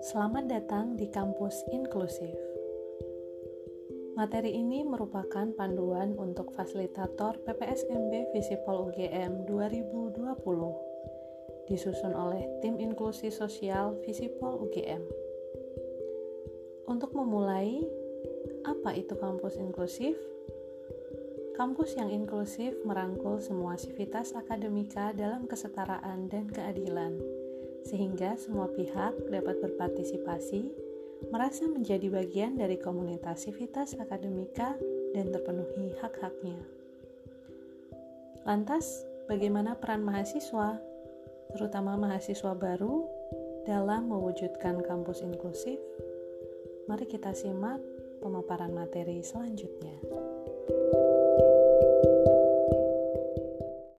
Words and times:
Selamat 0.00 0.48
datang 0.48 0.96
di 0.96 1.12
kampus 1.12 1.60
inklusif. 1.76 2.32
Materi 4.16 4.56
ini 4.56 4.80
merupakan 4.80 5.44
panduan 5.52 6.16
untuk 6.16 6.56
fasilitator 6.56 7.36
PPSMB 7.44 8.32
Visipol 8.32 8.88
UGM 8.88 9.44
2020, 9.44 11.68
disusun 11.68 12.16
oleh 12.16 12.48
tim 12.64 12.80
inklusi 12.80 13.28
sosial 13.28 14.00
Visipol 14.00 14.64
UGM. 14.64 15.04
Untuk 16.88 17.12
memulai, 17.12 17.84
apa 18.64 18.96
itu 18.96 19.12
kampus 19.20 19.60
inklusif? 19.60 20.16
Kampus 21.60 21.92
yang 22.00 22.08
inklusif 22.08 22.72
merangkul 22.88 23.36
semua 23.36 23.76
sivitas 23.76 24.32
akademika 24.32 25.12
dalam 25.12 25.44
kesetaraan 25.44 26.32
dan 26.32 26.48
keadilan, 26.48 27.20
sehingga 27.84 28.36
semua 28.36 28.68
pihak 28.72 29.16
dapat 29.28 29.60
berpartisipasi, 29.60 30.72
merasa 31.28 31.68
menjadi 31.68 32.08
bagian 32.08 32.56
dari 32.56 32.80
komunitas 32.80 33.44
sivitas 33.44 33.96
akademika, 34.00 34.76
dan 35.10 35.34
terpenuhi 35.34 35.90
hak-haknya. 35.98 36.58
Lantas, 38.46 39.04
bagaimana 39.26 39.76
peran 39.76 40.06
mahasiswa, 40.06 40.78
terutama 41.52 41.98
mahasiswa 41.98 42.54
baru, 42.54 43.04
dalam 43.68 44.08
mewujudkan 44.08 44.80
kampus 44.86 45.20
inklusif? 45.20 45.76
Mari 46.88 47.06
kita 47.06 47.36
simak 47.36 47.78
pemaparan 48.22 48.72
materi 48.72 49.20
selanjutnya. 49.20 49.94